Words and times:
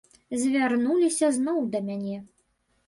Звярнуліся 0.43 1.31
зноў 1.39 1.63
да 1.77 1.85
мяне. 1.93 2.17